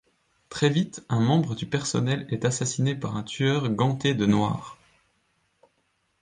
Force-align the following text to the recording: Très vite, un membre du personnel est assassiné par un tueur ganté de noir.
Très 0.49 0.71
vite, 0.71 1.05
un 1.09 1.19
membre 1.19 1.53
du 1.53 1.67
personnel 1.67 2.25
est 2.31 2.43
assassiné 2.43 2.95
par 2.95 3.17
un 3.17 3.21
tueur 3.21 3.69
ganté 3.69 4.15
de 4.15 4.25
noir. 4.25 4.79